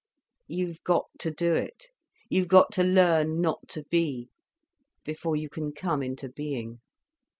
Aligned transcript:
You've 0.47 0.83
got 0.83 1.05
to 1.19 1.29
do 1.29 1.53
it. 1.53 1.91
You've 2.27 2.47
got 2.47 2.71
to 2.71 2.83
learn 2.83 3.39
not 3.39 3.67
to 3.67 3.83
be, 3.83 4.31
before 5.05 5.35
you 5.35 5.47
can 5.47 5.73
come 5.73 6.01
into 6.01 6.27
being. 6.27 6.79